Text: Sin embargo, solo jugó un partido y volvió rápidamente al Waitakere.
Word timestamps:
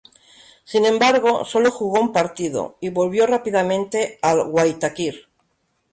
Sin 0.65 0.87
embargo, 0.87 1.45
solo 1.45 1.69
jugó 1.69 2.01
un 2.01 2.11
partido 2.11 2.75
y 2.79 2.89
volvió 2.89 3.27
rápidamente 3.27 4.17
al 4.23 4.47
Waitakere. 4.47 5.27